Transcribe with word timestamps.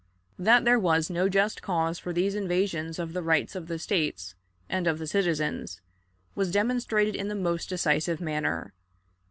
That 0.39 0.65
there 0.65 0.79
was 0.79 1.11
no 1.11 1.29
just 1.29 1.61
cause 1.61 1.99
for 1.99 2.11
these 2.11 2.33
invasions 2.33 2.97
of 2.97 3.13
the 3.13 3.21
rights 3.21 3.53
of 3.53 3.67
the 3.67 3.77
States, 3.77 4.33
and 4.67 4.87
of 4.87 4.97
the 4.97 5.05
citizens, 5.05 5.79
was 6.33 6.49
demonstrated 6.49 7.15
in 7.15 7.27
the 7.27 7.35
most 7.35 7.69
decisive 7.69 8.19
manner. 8.19 8.73